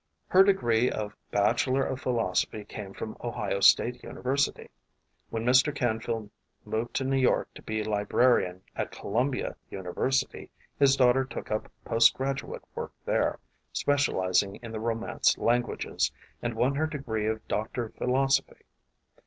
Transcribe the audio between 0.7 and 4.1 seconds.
of bachelor of philosophy came from Ohio State